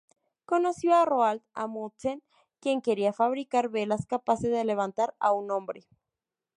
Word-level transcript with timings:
Conoció 0.45 0.95
a 0.95 1.05
Roald 1.05 1.43
Amundsen, 1.53 2.23
quien 2.59 2.81
quería 2.81 3.13
fabricar 3.13 3.69
velas 3.69 4.07
capaces 4.07 4.49
de 4.49 4.65
levantar 4.65 5.13
a 5.19 5.31
un 5.31 5.51
hombre. 5.51 5.85